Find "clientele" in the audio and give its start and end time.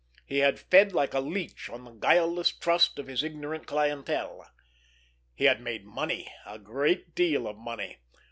3.67-4.49